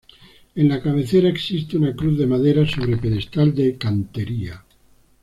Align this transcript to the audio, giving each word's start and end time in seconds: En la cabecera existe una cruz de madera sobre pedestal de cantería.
En 0.55 0.67
la 0.67 0.81
cabecera 0.81 1.29
existe 1.29 1.77
una 1.77 1.95
cruz 1.95 2.17
de 2.17 2.25
madera 2.25 2.67
sobre 2.67 2.97
pedestal 2.97 3.53
de 3.53 3.77
cantería. 3.77 4.63